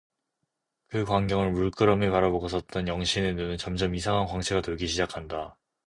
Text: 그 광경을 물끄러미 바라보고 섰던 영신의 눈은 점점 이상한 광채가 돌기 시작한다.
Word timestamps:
그 0.87 1.05
광경을 1.05 1.51
물끄러미 1.51 2.09
바라보고 2.09 2.47
섰던 2.47 2.87
영신의 2.87 3.35
눈은 3.35 3.57
점점 3.59 3.93
이상한 3.93 4.25
광채가 4.25 4.61
돌기 4.61 4.87
시작한다. 4.87 5.59